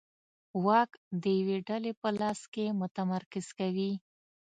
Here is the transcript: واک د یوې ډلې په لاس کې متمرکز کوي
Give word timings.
واک 0.65 0.91
د 1.21 1.23
یوې 1.39 1.57
ډلې 1.67 1.91
په 2.01 2.09
لاس 2.19 2.39
کې 2.53 2.65
متمرکز 2.81 3.47
کوي 3.59 3.91